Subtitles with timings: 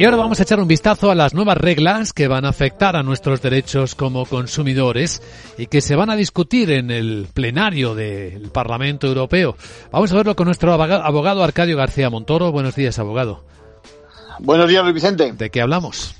[0.00, 2.96] Y ahora vamos a echar un vistazo a las nuevas reglas que van a afectar
[2.96, 5.20] a nuestros derechos como consumidores
[5.58, 9.56] y que se van a discutir en el plenario del Parlamento Europeo.
[9.92, 12.50] Vamos a verlo con nuestro abogado Arcadio García Montoro.
[12.50, 13.44] Buenos días, abogado.
[14.38, 15.32] Buenos días, Luis Vicente.
[15.32, 16.14] ¿De qué hablamos?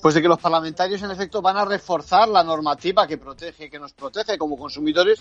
[0.00, 3.80] Pues de que los parlamentarios, en efecto, van a reforzar la normativa que protege, que
[3.80, 5.20] nos protege como consumidores,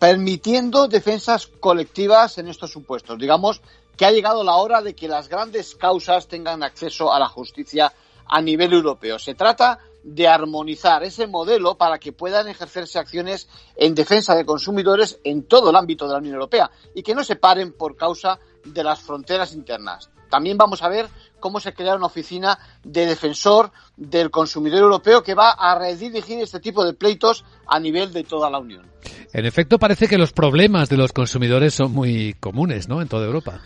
[0.00, 3.18] permitiendo defensas colectivas en estos supuestos.
[3.18, 3.60] Digamos
[3.98, 7.92] que ha llegado la hora de que las grandes causas tengan acceso a la justicia
[8.26, 9.18] a nivel europeo.
[9.18, 13.46] Se trata de armonizar ese modelo para que puedan ejercerse acciones
[13.76, 17.22] en defensa de consumidores en todo el ámbito de la Unión Europea y que no
[17.22, 20.08] se paren por causa de las fronteras internas.
[20.30, 21.08] También vamos a ver
[21.40, 26.60] cómo se crea una oficina de defensor del consumidor europeo que va a redirigir este
[26.60, 28.90] tipo de pleitos a nivel de toda la Unión.
[29.32, 33.00] En efecto, parece que los problemas de los consumidores son muy comunes, ¿no?
[33.00, 33.60] En toda Europa.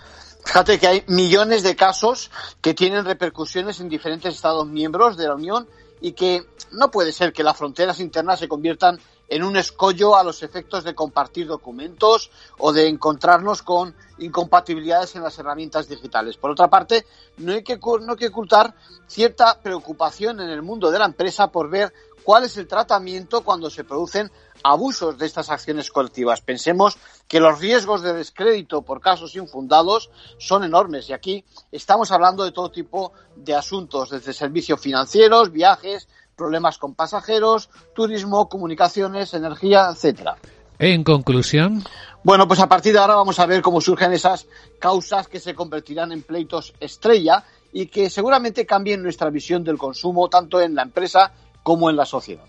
[0.44, 5.34] Fíjate que hay millones de casos que tienen repercusiones en diferentes Estados miembros de la
[5.34, 5.66] Unión
[6.00, 10.24] y que no puede ser que las fronteras internas se conviertan en un escollo a
[10.24, 16.36] los efectos de compartir documentos o de encontrarnos con incompatibilidades en las herramientas digitales.
[16.36, 17.06] Por otra parte,
[17.38, 18.74] no hay que, no hay que ocultar
[19.06, 21.92] cierta preocupación en el mundo de la empresa por ver
[22.24, 26.40] cuál es el tratamiento cuando se producen abusos de estas acciones colectivas.
[26.40, 26.96] Pensemos
[27.28, 32.52] que los riesgos de descrédito por casos infundados son enormes y aquí estamos hablando de
[32.52, 40.36] todo tipo de asuntos, desde servicios financieros, viajes, problemas con pasajeros, turismo, comunicaciones, energía, etcétera.
[40.78, 41.84] En conclusión.
[42.22, 44.46] Bueno, pues a partir de ahora vamos a ver cómo surgen esas
[44.78, 50.28] causas que se convertirán en pleitos estrella y que seguramente cambien nuestra visión del consumo
[50.28, 52.44] tanto en la empresa como en la sociedad.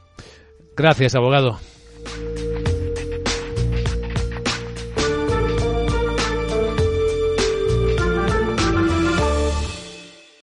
[0.76, 1.60] Gracias, abogado.